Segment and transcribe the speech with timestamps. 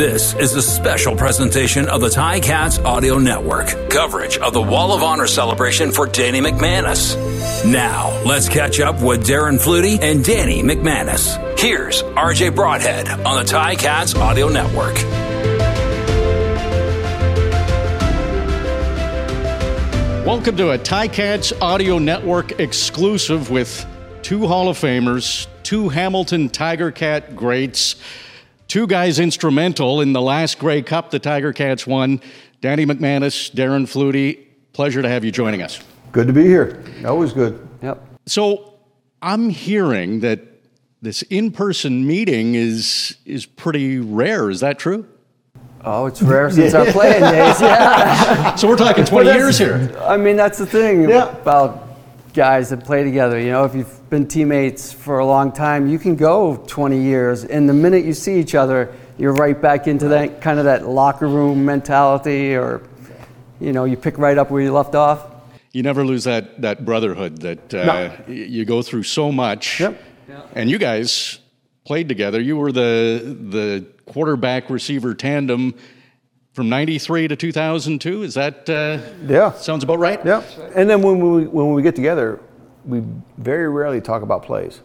[0.00, 3.90] This is a special presentation of the Ticats Audio Network.
[3.90, 7.16] Coverage of the Wall of Honor celebration for Danny McManus.
[7.70, 11.36] Now, let's catch up with Darren Flutie and Danny McManus.
[11.58, 14.94] Here's RJ Broadhead on the Ticats Audio Network.
[20.26, 23.84] Welcome to a Ticats Audio Network exclusive with
[24.22, 27.96] two Hall of Famers, two Hamilton Tiger Cat greats,
[28.70, 32.20] two guys instrumental in the last Grey Cup the Tiger Cats won.
[32.60, 34.38] Danny McManus, Darren Flutie,
[34.72, 35.80] pleasure to have you joining us.
[36.12, 36.82] Good to be here.
[37.04, 37.66] Always good.
[37.82, 38.02] Yep.
[38.26, 38.74] So
[39.20, 40.40] I'm hearing that
[41.02, 44.50] this in-person meeting is is pretty rare.
[44.50, 45.06] Is that true?
[45.84, 47.60] Oh, it's rare since our playing days.
[47.60, 48.54] Yeah.
[48.56, 49.96] So we're talking 20 years here.
[50.02, 51.30] I mean, that's the thing Yeah.
[51.38, 51.88] about
[52.34, 53.40] guys that play together.
[53.40, 57.44] You know, if you've been teammates for a long time, you can go 20 years,
[57.44, 60.86] and the minute you see each other, you're right back into that kind of that
[60.88, 62.82] locker room mentality, or
[63.60, 65.26] you know, you pick right up where you left off.
[65.72, 68.12] You never lose that that brotherhood that uh, No.
[68.26, 69.80] y- you go through so much.
[69.80, 70.02] Yep.
[70.54, 71.38] And you guys
[71.84, 72.40] played together.
[72.40, 75.74] You were the the quarterback receiver tandem
[76.52, 78.22] from 93 to 2002.
[78.24, 78.98] Is that uh,
[79.28, 79.52] Yeah.
[79.52, 80.20] sounds about right?
[80.24, 80.42] Yeah.
[80.74, 82.40] And then when we when we get together,
[82.84, 83.02] we
[83.38, 84.80] very rarely talk about plays.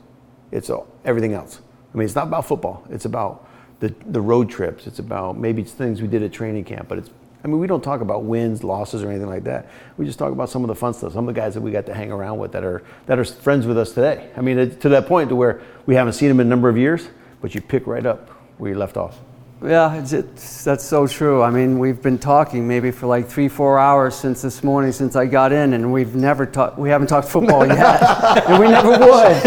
[0.52, 1.62] It's all, everything else.
[1.94, 2.86] I mean, it's not about football.
[2.90, 3.48] It's about
[3.80, 4.88] the the road trips.
[4.88, 6.88] It's about maybe it's things we did at training camp.
[6.88, 7.10] But it's
[7.46, 9.68] I mean, we don't talk about wins, losses, or anything like that.
[9.98, 11.14] We just talk about some of the fun stuff.
[11.14, 13.24] Some of the guys that we got to hang around with that are that are
[13.24, 14.32] friends with us today.
[14.36, 16.78] I mean, to that point to where we haven't seen them in a number of
[16.78, 17.08] years,
[17.42, 19.20] but you pick right up where you left off.
[19.64, 21.42] Yeah, it's, it's, that's so true.
[21.42, 25.16] I mean, we've been talking maybe for like three, four hours since this morning, since
[25.16, 26.78] I got in, and we've never talked.
[26.78, 28.04] We haven't talked football yet,
[28.48, 29.44] and we never would.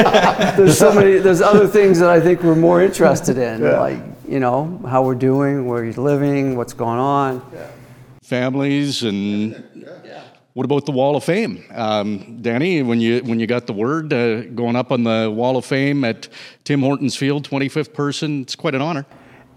[0.57, 1.19] There's so many.
[1.19, 3.79] There's other things that I think we're more interested in, Yeah.
[3.81, 7.43] like you know how we're doing, where you're living, what's going on.
[8.23, 9.63] Families and
[10.55, 12.83] what about the Wall of Fame, um, Danny?
[12.83, 16.03] When you when you got the word uh, going up on the Wall of Fame
[16.05, 16.29] at
[16.65, 19.07] Tim Hortons Field, 25th person, it's quite an honor.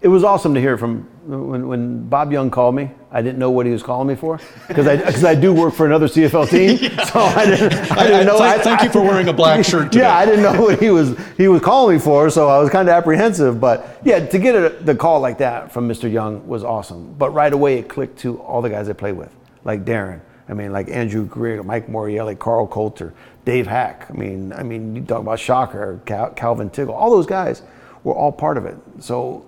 [0.02, 2.90] It was awesome to hear from when, when Bob Young called me.
[3.12, 5.74] I didn't know what he was calling me for because I because I do work
[5.74, 8.38] for another CFL team, so I didn't I didn't know.
[8.38, 10.04] Thank, I- thank you for wearing a black shirt today.
[10.04, 12.68] Yeah, I didn't know what he was he was calling me for, so I was
[12.70, 13.60] kind of apprehensive.
[13.60, 16.10] But yeah, to get a, the call like that from Mr.
[16.10, 17.12] Young was awesome.
[17.14, 19.32] But right away it clicked to all the guys I played with,
[19.62, 20.20] like Darren.
[20.48, 23.14] I mean, like Andrew Greer, Mike Morreale, Carl Coulter,
[23.44, 24.06] Dave Hack.
[24.10, 26.90] I mean, I mean, you talk about Shocker, Cal, Calvin Tiggle.
[26.94, 27.62] All those guys
[28.02, 28.76] were all part of it.
[28.98, 29.46] So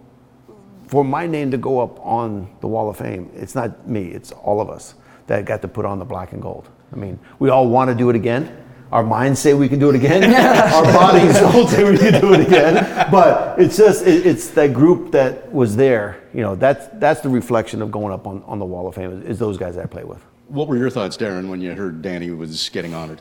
[0.94, 4.30] for my name to go up on the Wall of Fame, it's not me, it's
[4.30, 4.94] all of us
[5.26, 6.68] that got to put on the black and gold.
[6.92, 8.64] I mean, we all want to do it again.
[8.92, 10.22] Our minds say we can do it again.
[10.72, 13.10] Our bodies don't say we can do it again.
[13.10, 16.22] But it's just, it, it's that group that was there.
[16.32, 19.10] You know, that's, that's the reflection of going up on, on the Wall of Fame
[19.10, 20.24] is, is those guys that I play with.
[20.46, 23.20] What were your thoughts, Darren, when you heard Danny was getting honored?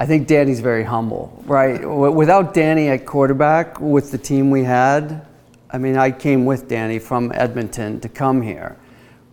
[0.00, 1.78] I think Danny's very humble, right?
[1.86, 5.24] Without Danny at quarterback, with the team we had,
[5.72, 8.76] I mean, I came with Danny from Edmonton to come here,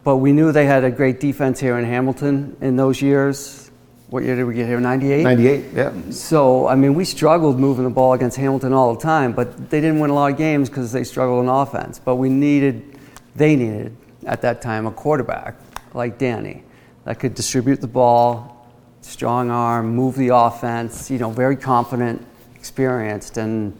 [0.06, 3.72] but we knew they had a great defense here in Hamilton in those years.
[4.10, 4.80] What year did we get here?
[4.80, 5.24] 98?
[5.24, 5.94] 98, yeah.
[6.12, 9.82] So, I mean, we struggled moving the ball against Hamilton all the time, but they
[9.82, 12.00] didn't win a lot of games because they struggled in offense.
[12.00, 12.98] But we needed,
[13.36, 13.96] they needed
[14.26, 15.56] at that time a quarterback
[15.94, 16.64] like Danny
[17.04, 18.66] that could distribute the ball,
[19.02, 22.26] strong arm, move the offense, you know, very confident,
[22.56, 23.38] experienced.
[23.38, 23.78] And,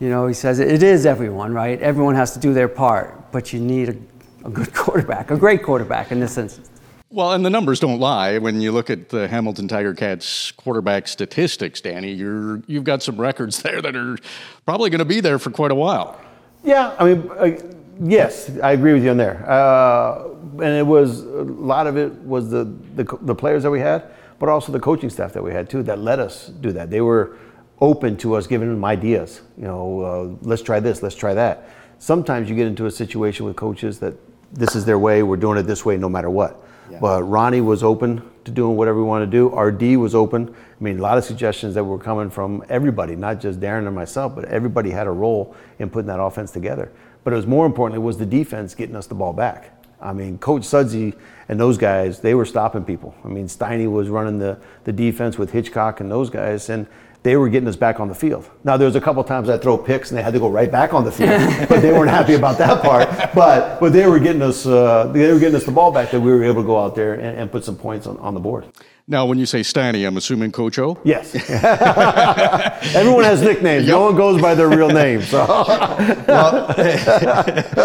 [0.00, 1.80] you know, he says it is everyone, right?
[1.80, 5.62] Everyone has to do their part, but you need a, a good quarterback, a great
[5.62, 6.70] quarterback in this instance.
[7.10, 8.38] Well, and the numbers don't lie.
[8.38, 13.20] When you look at the Hamilton Tiger Cats quarterback statistics, Danny, you're you've got some
[13.20, 14.18] records there that are
[14.66, 16.20] probably going to be there for quite a while.
[16.64, 17.56] Yeah, I mean, uh,
[18.00, 19.48] yes, I agree with you on there.
[19.48, 22.64] Uh, and it was a lot of it was the,
[22.96, 24.04] the the players that we had,
[24.40, 26.90] but also the coaching staff that we had too that let us do that.
[26.90, 27.38] They were
[27.80, 29.42] open to us giving them ideas.
[29.56, 31.68] You know, uh, let's try this, let's try that.
[31.98, 34.14] Sometimes you get into a situation with coaches that
[34.52, 36.60] this is their way, we're doing it this way no matter what.
[37.00, 39.48] But Ronnie was open to doing whatever we want to do.
[39.48, 40.48] RD was open.
[40.48, 43.94] I mean, a lot of suggestions that were coming from everybody, not just Darren and
[43.94, 46.92] myself, but everybody had a role in putting that offense together.
[47.24, 49.70] But it was more importantly was the defense getting us the ball back.
[50.00, 51.14] I mean, Coach Sudsy
[51.48, 53.14] and those guys, they were stopping people.
[53.24, 56.86] I mean, Steiny was running the, the defense with Hitchcock and those guys, and
[57.24, 58.48] they were getting us back on the field.
[58.64, 60.70] Now there was a couple times I throw picks and they had to go right
[60.70, 61.30] back on the field,
[61.68, 63.08] but they weren't happy about that part.
[63.34, 66.20] But but they were getting us uh, they were getting us the ball back that
[66.20, 68.40] we were able to go out there and, and put some points on, on the
[68.40, 68.66] board.
[69.06, 70.96] Now, when you say Steiny, I'm assuming Coach O?
[71.04, 71.34] Yes.
[72.94, 73.86] Everyone has nicknames.
[73.86, 75.20] No one goes by their real name.
[75.20, 75.44] So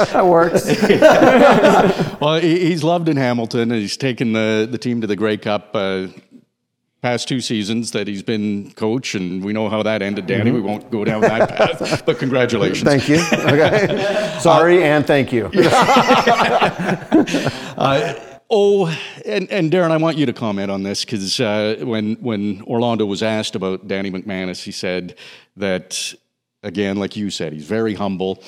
[0.02, 0.66] That works.
[2.22, 5.72] Well, he's loved in Hamilton, and he's taken the, the team to the Grey Cup
[5.74, 6.08] uh,
[7.02, 10.52] past two seasons that he's been coach, and we know how that ended, Danny.
[10.52, 12.84] We won't go down that path, but congratulations.
[12.84, 13.22] thank you.
[13.34, 14.38] Okay.
[14.42, 15.50] Sorry and thank you.
[18.52, 18.88] Oh,
[19.28, 23.06] and, and Darren, I want you to comment on this because uh, when when Orlando
[23.06, 25.16] was asked about Danny McManus, he said
[25.56, 26.16] that
[26.64, 28.44] again, like you said, he's very humble,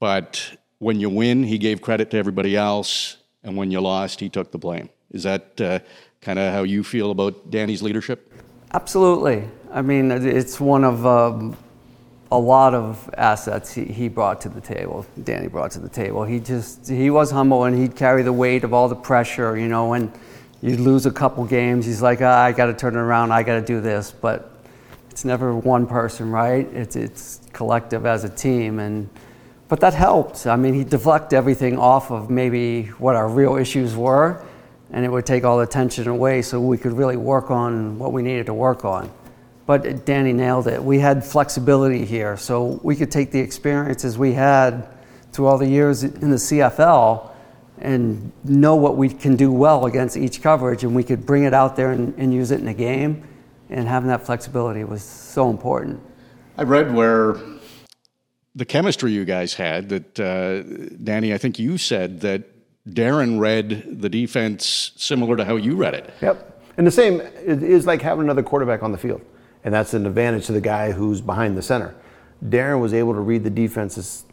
[0.00, 4.30] but when you win, he gave credit to everybody else, and when you lost, he
[4.30, 4.88] took the blame.
[5.10, 5.80] Is that uh,
[6.24, 8.32] kind of how you feel about Danny's leadership?
[8.72, 9.44] Absolutely.
[9.70, 11.56] I mean, it's one of um,
[12.32, 15.06] a lot of assets he, he brought to the table.
[15.22, 16.24] Danny brought to the table.
[16.24, 19.56] He just he was humble and he'd carry the weight of all the pressure.
[19.56, 20.12] You know, when
[20.62, 23.30] you'd lose a couple games, he's like, ah, I got to turn it around.
[23.30, 24.10] I got to do this.
[24.10, 24.50] But
[25.10, 26.66] it's never one person, right?
[26.72, 29.08] It's it's collective as a team and.
[29.66, 30.46] But that helped.
[30.46, 34.44] I mean, he deflected everything off of maybe what our real issues were,
[34.94, 38.12] and it would take all the tension away so we could really work on what
[38.12, 39.10] we needed to work on.
[39.66, 40.82] But Danny nailed it.
[40.82, 44.86] We had flexibility here, so we could take the experiences we had
[45.32, 47.28] through all the years in the CFL
[47.78, 51.52] and know what we can do well against each coverage, and we could bring it
[51.52, 53.26] out there and, and use it in a game.
[53.70, 56.00] And having that flexibility was so important.
[56.56, 57.36] I read where
[58.54, 60.62] the chemistry you guys had that uh,
[61.02, 62.53] Danny, I think you said that
[62.88, 66.12] Darren read the defense similar to how you read it.
[66.20, 66.62] Yep.
[66.76, 69.22] And the same is like having another quarterback on the field.
[69.64, 71.94] And that's an advantage to the guy who's behind the center.
[72.44, 74.24] Darren was able to read the defenses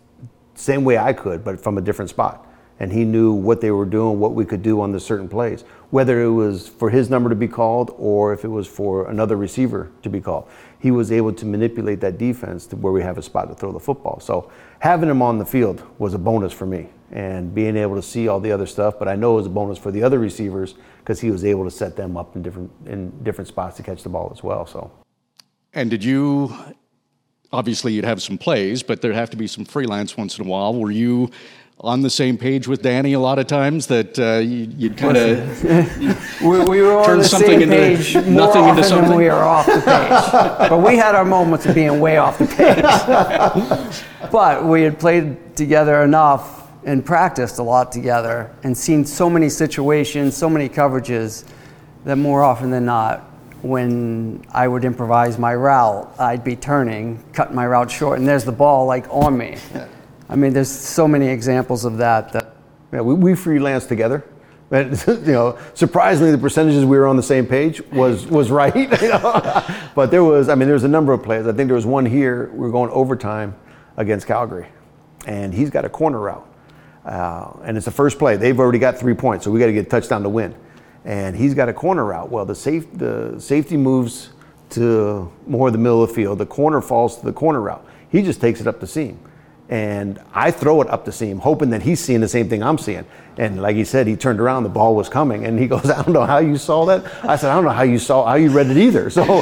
[0.55, 2.47] same way I could, but from a different spot.
[2.79, 5.63] And he knew what they were doing, what we could do on the certain plays,
[5.91, 9.37] whether it was for his number to be called or if it was for another
[9.37, 10.49] receiver to be called.
[10.79, 13.71] He was able to manipulate that defense to where we have a spot to throw
[13.71, 14.19] the football.
[14.19, 14.51] So
[14.81, 18.27] having him on the field was a bonus for me and being able to see
[18.27, 18.97] all the other stuff.
[18.97, 21.63] But I know it was a bonus for the other receivers because he was able
[21.65, 24.65] to set them up in different in different spots to catch the ball as well.
[24.65, 24.91] So
[25.73, 26.55] And did you,
[27.53, 30.49] obviously, you'd have some plays, but there'd have to be some freelance once in a
[30.49, 30.73] while.
[30.73, 31.29] Were you
[31.83, 35.17] on the same page with Danny a lot of times that uh, you, you'd kind
[35.17, 35.63] of.
[36.41, 39.09] We, we were Turn on the something same into page more nothing into often something.
[39.09, 40.69] than we were off the page.
[40.69, 44.01] but we had our moments of being way off the page.
[44.31, 49.49] but we had played together enough and practiced a lot together and seen so many
[49.49, 51.45] situations, so many coverages
[52.05, 53.19] that more often than not,
[53.61, 58.45] when I would improvise my route, I'd be turning, cutting my route short, and there's
[58.45, 59.57] the ball like on me.
[60.31, 62.55] I mean, there's so many examples of that that
[62.93, 64.23] Yeah, we, we freelanced together.
[64.69, 68.73] But, you know, surprisingly, the percentages we were on the same page was was right.
[69.01, 69.63] you know.
[69.93, 71.45] but there was, I mean, there was a number of plays.
[71.45, 72.49] I think there was one here.
[72.53, 73.53] We were going overtime
[73.97, 74.67] against Calgary,
[75.27, 76.47] and he's got a corner route,
[77.03, 78.37] uh, and it's the first play.
[78.37, 80.55] They've already got three points, so we got to get a touchdown to win.
[81.03, 82.31] And he's got a corner route.
[82.31, 84.29] Well, the safe the safety moves
[84.69, 86.37] to more the middle of the field.
[86.37, 87.85] The corner falls to the corner route.
[88.09, 89.19] He just takes it up the seam.
[89.71, 92.77] And I throw it up the seam, hoping that he's seeing the same thing I'm
[92.77, 93.05] seeing.
[93.37, 96.01] And like he said, he turned around, the ball was coming, and he goes, "I
[96.03, 98.35] don't know how you saw that." I said, "I don't know how you saw, how
[98.35, 99.25] you read it either." So,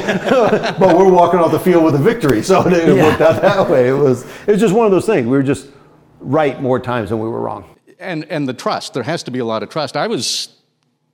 [0.78, 3.02] but we're walking off the field with a victory, so it Yeah.
[3.08, 3.88] worked out that way.
[3.88, 5.26] It was, it was just one of those things.
[5.26, 5.66] We were just
[6.20, 7.64] right more times than we were wrong.
[7.98, 8.94] and and the trust.
[8.94, 9.96] There has to be a lot of trust.
[9.96, 10.48] I was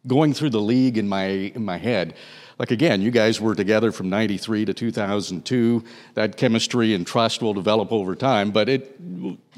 [0.06, 2.14] going through the league in my in my head.
[2.58, 5.84] Like again, you guys were together from '93 to 2002.
[6.14, 8.98] That chemistry and trust will develop over time, but it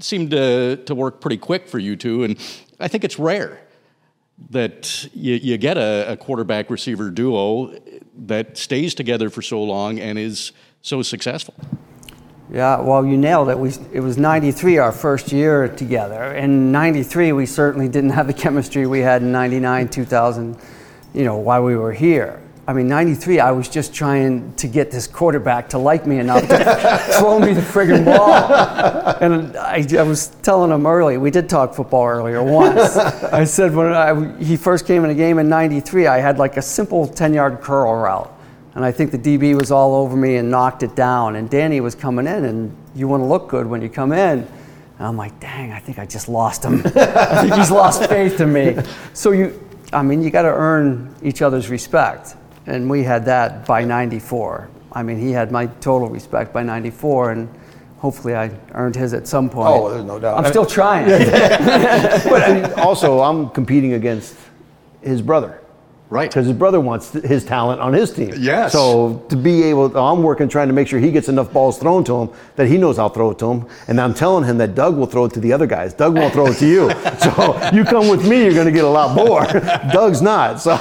[0.00, 2.24] seemed to to work pretty quick for you two.
[2.24, 2.38] And
[2.80, 3.60] I think it's rare
[4.50, 7.76] that you, you get a, a quarterback receiver duo
[8.16, 10.52] that stays together for so long and is
[10.82, 11.54] so successful.
[12.50, 13.58] Yeah, well, you nailed it.
[13.58, 16.34] We, it was 93, our first year together.
[16.34, 20.56] In 93, we certainly didn't have the chemistry we had in 99, 2000,
[21.12, 22.40] you know, while we were here.
[22.66, 26.46] I mean, 93, I was just trying to get this quarterback to like me enough
[26.48, 29.16] to throw me the friggin' ball.
[29.22, 32.96] And I, I was telling him early, we did talk football earlier once.
[32.96, 36.56] I said when I, he first came in a game in 93, I had like
[36.56, 38.37] a simple 10 yard curl route.
[38.78, 41.34] And I think the DB was all over me and knocked it down.
[41.34, 44.38] And Danny was coming in, and you want to look good when you come in.
[44.38, 44.48] And
[45.00, 46.82] I'm like, dang, I think I just lost him.
[46.84, 48.76] I think he's lost faith in me.
[49.14, 52.36] So you, I mean, you got to earn each other's respect.
[52.66, 54.70] And we had that by 94.
[54.92, 57.48] I mean, he had my total respect by 94, and
[57.96, 59.70] hopefully I earned his at some point.
[59.70, 60.38] Oh, there's no doubt.
[60.38, 61.08] I'm still trying.
[61.08, 64.36] but I mean, also, I'm competing against
[65.02, 65.60] his brother.
[66.10, 66.30] Right.
[66.30, 68.32] Because his brother wants his talent on his team.
[68.38, 68.72] Yes.
[68.72, 72.02] So to be able, I'm working trying to make sure he gets enough balls thrown
[72.04, 73.66] to him that he knows I'll throw it to him.
[73.88, 75.92] And I'm telling him that Doug will throw it to the other guys.
[75.92, 76.90] Doug won't throw it to you.
[77.18, 79.44] So you come with me, you're going to get a lot more.
[79.92, 80.60] Doug's not.
[80.60, 80.72] So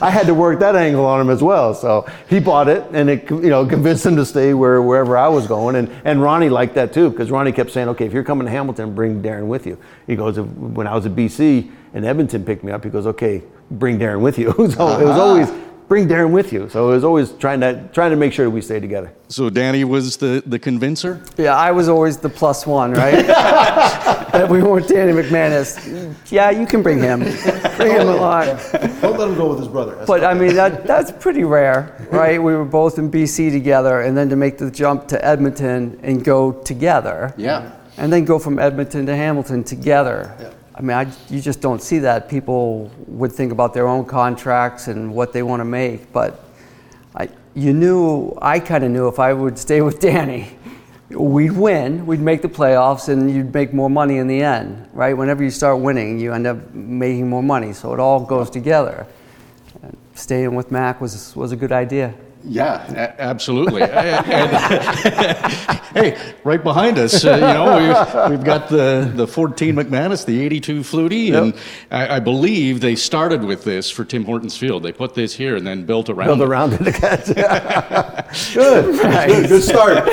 [0.00, 1.74] I had to work that angle on him as well.
[1.74, 5.28] So he bought it and it, you know, convinced him to stay where, wherever I
[5.28, 5.74] was going.
[5.76, 8.50] And, and Ronnie liked that too because Ronnie kept saying, okay, if you're coming to
[8.50, 9.76] Hamilton, bring Darren with you.
[10.06, 13.42] He goes, when I was at BC and Edmonton picked me up, he goes, okay,
[13.78, 14.52] bring Darren with you.
[14.56, 15.20] so it was uh-huh.
[15.20, 15.50] always
[15.88, 16.68] bring Darren with you.
[16.70, 19.12] So it was always trying to trying to make sure that we stay together.
[19.28, 21.22] So Danny was the, the convincer?
[21.36, 23.26] Yeah, I was always the plus one, right?
[23.26, 26.14] that we weren't Danny McManus.
[26.30, 27.20] Yeah, you can bring him.
[27.76, 28.46] Bring him along.
[29.02, 30.02] Don't let him go with his brother.
[30.06, 32.42] But I mean, that, that's pretty rare, right?
[32.42, 36.24] We were both in BC together, and then to make the jump to Edmonton and
[36.24, 37.34] go together.
[37.36, 37.70] Yeah.
[37.98, 40.54] And then go from Edmonton to Hamilton together.
[40.82, 42.28] I mean, I, you just don't see that.
[42.28, 46.44] People would think about their own contracts and what they want to make, but
[47.14, 50.58] I, you knew, I kind of knew if I would stay with Danny,
[51.10, 55.16] we'd win, we'd make the playoffs, and you'd make more money in the end, right?
[55.16, 59.06] Whenever you start winning, you end up making more money, so it all goes together.
[59.84, 62.12] And staying with Mac was, was a good idea.
[62.44, 63.82] Yeah, absolutely.
[63.92, 64.56] And-
[65.94, 70.40] hey, right behind us, uh, you know, we've, we've got the, the 14 McManus, the
[70.42, 71.54] 82 Flutie, and
[71.90, 74.82] I, I believe they started with this for Tim Hortons Field.
[74.82, 76.48] They put this here and then built around Build it.
[76.48, 76.78] around it.
[78.54, 78.94] good.
[79.02, 79.48] good.
[79.48, 80.04] Good start.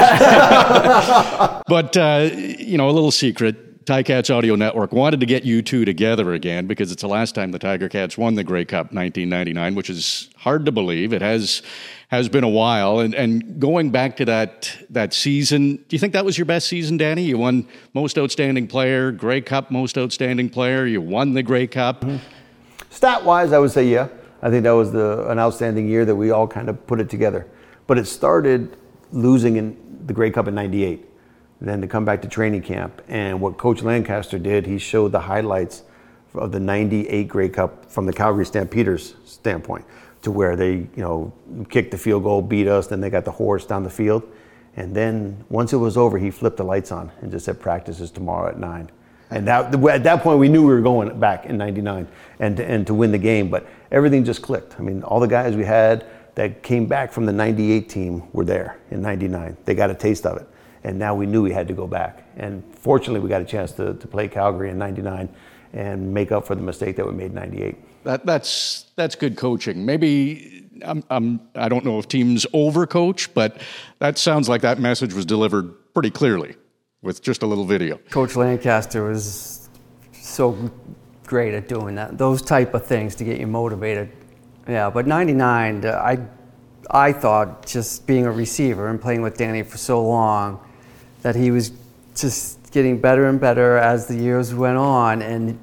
[1.67, 3.65] But, uh, you know, a little secret.
[3.85, 7.49] Ticats Audio Network wanted to get you two together again because it's the last time
[7.51, 11.11] the Tiger Cats won the Grey Cup, 1999, which is hard to believe.
[11.11, 11.63] It has
[12.09, 16.13] has been a while, and and going back to that that season, do you think
[16.13, 17.21] that was your best season, Danny?
[17.21, 20.85] You won Most Outstanding Player, Grey Cup Most Outstanding Player.
[20.87, 22.01] You won the Grey Cup.
[22.01, 22.17] Mm-hmm.
[22.89, 24.07] Stat wise, I would say yeah.
[24.41, 27.09] I think that was the an outstanding year that we all kind of put it
[27.09, 27.45] together.
[27.85, 28.75] But it started
[29.11, 31.05] losing in the Grey Cup in '98.
[31.61, 35.19] Then to come back to training camp, and what Coach Lancaster did, he showed the
[35.19, 35.83] highlights
[36.33, 39.85] of the '98 Grey Cup from the Calgary Stampeders standpoint,
[40.21, 41.33] to where they, you know,
[41.69, 44.23] kicked the field goal, beat us, then they got the horse down the field,
[44.75, 47.99] and then once it was over, he flipped the lights on and just said, "Practice
[47.99, 48.89] is tomorrow at 9.
[49.31, 52.07] And that, at that point, we knew we were going back in '99
[52.39, 53.49] and to, and to win the game.
[53.49, 54.79] But everything just clicked.
[54.79, 58.45] I mean, all the guys we had that came back from the '98 team were
[58.45, 59.57] there in '99.
[59.65, 60.47] They got a taste of it,
[60.83, 62.23] and now we knew we had to go back.
[62.37, 65.29] And fortunately, we got a chance to, to play Calgary in '99
[65.73, 67.75] and make up for the mistake that we made in '98.
[68.03, 69.85] That, that's that's good coaching.
[69.85, 73.61] Maybe I'm, I'm, I don't know if teams overcoach, but
[73.99, 76.55] that sounds like that message was delivered pretty clearly
[77.01, 77.97] with just a little video.
[78.09, 79.69] Coach Lancaster was
[80.13, 80.71] so
[81.25, 84.11] great at doing that, those type of things to get you motivated.
[84.67, 86.19] Yeah, but 99, uh, I,
[86.91, 90.59] I thought just being a receiver and playing with Danny for so long
[91.21, 91.71] that he was
[92.15, 95.21] just getting better and better as the years went on.
[95.21, 95.59] And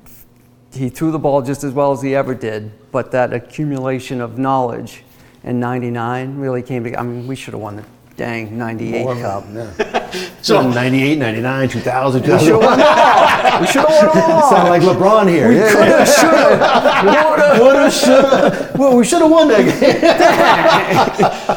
[0.77, 4.39] he threw the ball just as well as he ever did, but that accumulation of
[4.39, 5.03] knowledge
[5.45, 7.01] in 99 really came together.
[7.01, 7.85] I mean, we should have won the
[8.17, 9.45] dang 98 Cup.
[10.41, 13.61] So 98, 99, 2000, We should have won all.
[13.61, 14.51] We should have won all.
[14.51, 15.51] Sound like LeBron here.
[15.53, 17.93] Yeah, Could have, should have, would have.
[17.93, 18.73] shoulda.
[18.79, 19.65] Well, we should have won that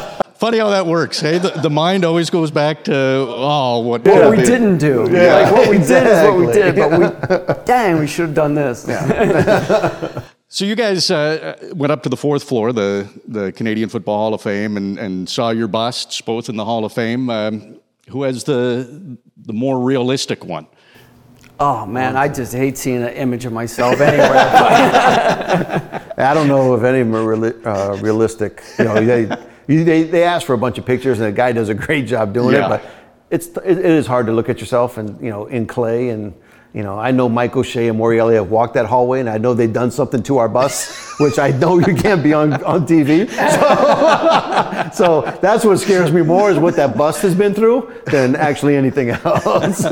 [0.40, 1.36] Funny how that works, hey?
[1.36, 5.06] The, the mind always goes back to, oh, what What we did didn't do.
[5.12, 8.34] Yeah, like what we did is what we did, but we, dang, we should have
[8.34, 8.86] done this.
[10.52, 14.34] So you guys uh, went up to the fourth floor, the, the Canadian Football Hall
[14.34, 17.30] of Fame, and, and saw your busts both in the Hall of Fame.
[17.30, 17.76] Um,
[18.08, 20.66] who has the, the more realistic one?
[21.60, 24.32] Oh man, I just hate seeing an image of myself anywhere.
[26.18, 28.60] I don't know if any of them are reali- uh, realistic.
[28.76, 29.36] You know, they, you-
[29.84, 32.32] they, they ask for a bunch of pictures, and the guy does a great job
[32.32, 32.66] doing Yeah.
[32.66, 32.68] it.
[32.68, 32.84] But
[33.30, 36.34] it's it, it is hard to look at yourself and you know in clay and.
[36.72, 39.54] You know, I know Mike O'Shea and Morreale have walked that hallway, and I know
[39.54, 43.26] they've done something to our bus, which I know you can't be on, on TV.
[44.94, 48.36] So, so that's what scares me more is what that bus has been through than
[48.36, 49.84] actually anything else.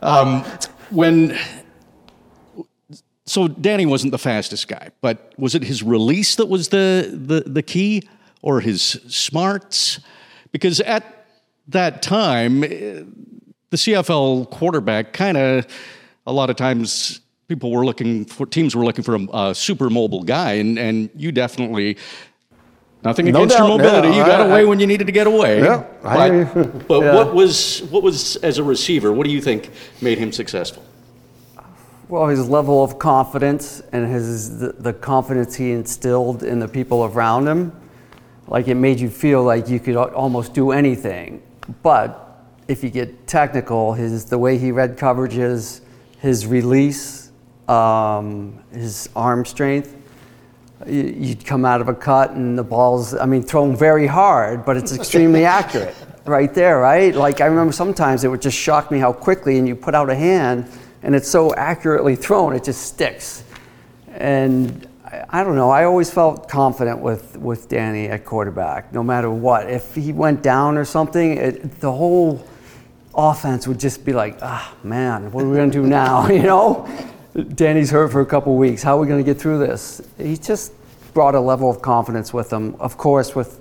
[0.00, 0.44] Um,
[0.90, 1.36] when
[3.36, 7.40] so Danny wasn't the fastest guy, but was it his release that was the the,
[7.58, 8.02] the key,
[8.40, 10.00] or his smarts?
[10.52, 11.04] Because at
[11.68, 13.02] that time, eh,
[13.72, 15.66] the CFL quarterback kind of
[16.26, 19.90] a lot of times people were looking for teams were looking for a, a super
[19.90, 21.96] mobile guy, and and you definitely.
[23.04, 24.08] Nothing No against your mobility.
[24.08, 25.60] yeah, you got I- away I- when you needed to get away.
[25.62, 26.64] Yeah, I but, you.
[26.88, 27.14] but Yeah.
[27.14, 29.12] what was what was as a receiver?
[29.12, 29.60] What do you think
[30.00, 30.82] made him successful?
[32.08, 37.04] Well, his level of confidence and his the, the confidence he instilled in the people
[37.04, 37.72] around him,
[38.46, 41.42] like it made you feel like you could almost do anything.
[41.82, 45.80] But if you get technical, his the way he read coverages,
[46.20, 47.32] his release,
[47.66, 49.96] um, his arm strength,
[50.86, 54.76] you'd come out of a cut and the ball's, I mean, thrown very hard, but
[54.76, 57.12] it's extremely accurate right there, right?
[57.12, 60.08] Like I remember sometimes it would just shock me how quickly, and you put out
[60.08, 60.68] a hand
[61.06, 63.44] and it's so accurately thrown, it just sticks.
[64.08, 69.04] And I, I don't know, I always felt confident with, with Danny at quarterback, no
[69.04, 69.70] matter what.
[69.70, 72.44] If he went down or something, it, the whole
[73.14, 76.26] offense would just be like, ah, man, what are we going to do now?
[76.36, 76.88] You know?
[77.54, 78.82] Danny's hurt for a couple weeks.
[78.82, 80.00] How are we going to get through this?
[80.18, 80.72] He just
[81.14, 83.60] brought a level of confidence with him, of course, with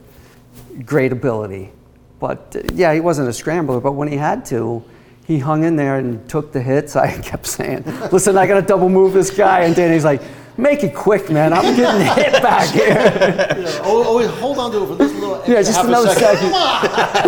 [0.83, 1.71] great ability.
[2.19, 4.83] But uh, yeah, he wasn't a scrambler, but when he had to,
[5.25, 6.95] he hung in there and took the hits.
[6.95, 9.61] I kept saying, listen, I got to double move this guy.
[9.61, 10.21] And Danny's like,
[10.57, 11.53] make it quick, man.
[11.53, 13.55] I'm getting hit back here.
[13.57, 16.51] You know, always, always hold on to it for this little Yeah, just another second.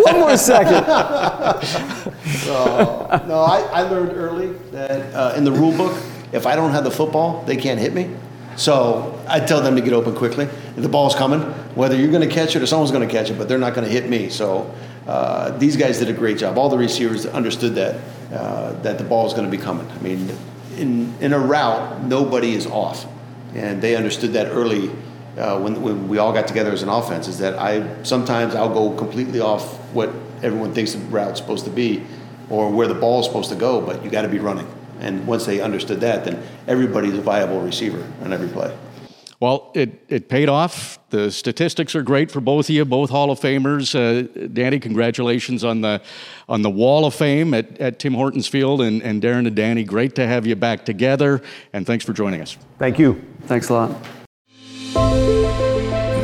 [0.03, 0.85] One more second.
[2.39, 6.01] So, no, I, I learned early that uh, in the rule book,
[6.31, 8.15] if I don't have the football, they can't hit me.
[8.57, 10.49] So I tell them to get open quickly.
[10.75, 11.41] The ball's coming,
[11.75, 13.75] whether you're going to catch it or someone's going to catch it, but they're not
[13.75, 14.29] going to hit me.
[14.29, 14.73] So
[15.07, 16.57] uh, these guys did a great job.
[16.57, 19.89] All the receivers understood that uh, that the ball is going to be coming.
[19.89, 20.29] I mean,
[20.75, 23.05] in in a route, nobody is off,
[23.55, 24.91] and they understood that early.
[25.37, 28.73] Uh, when, when we all got together as an offense, is that I sometimes I'll
[28.73, 30.09] go completely off what
[30.41, 32.03] everyone thinks the route's supposed to be,
[32.49, 34.67] or where the ball is supposed to go, but you got to be running.
[34.99, 38.75] And once they understood that, then everybody's a viable receiver on every play.
[39.39, 40.97] Well, it, it paid off.
[41.11, 43.93] The statistics are great for both of you, both Hall of Famers.
[43.93, 46.01] Uh, Danny, congratulations on the
[46.49, 49.83] on the Wall of Fame at, at Tim Hortons Field, and, and Darren and Danny,
[49.83, 51.41] great to have you back together.
[51.71, 52.57] And thanks for joining us.
[52.79, 53.21] Thank you.
[53.43, 53.91] Thanks a lot.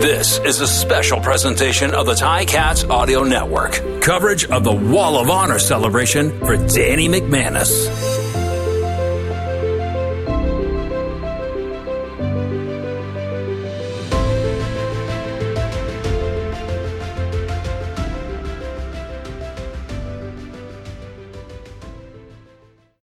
[0.02, 4.02] This is a special presentation of the Ticats Audio Network.
[4.02, 8.13] Coverage of the Wall of Honor celebration for Danny McManus.